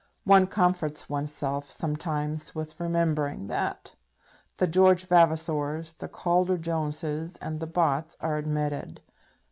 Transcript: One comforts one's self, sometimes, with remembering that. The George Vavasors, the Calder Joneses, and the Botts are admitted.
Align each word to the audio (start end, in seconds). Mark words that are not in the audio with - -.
One 0.23 0.47
comforts 0.47 1.09
one's 1.11 1.31
self, 1.31 1.69
sometimes, 1.69 2.55
with 2.55 2.79
remembering 2.79 3.45
that. 3.49 3.93
The 4.57 4.65
George 4.65 5.05
Vavasors, 5.07 5.93
the 5.99 6.07
Calder 6.07 6.57
Joneses, 6.57 7.37
and 7.37 7.59
the 7.59 7.67
Botts 7.67 8.17
are 8.19 8.39
admitted. 8.39 9.01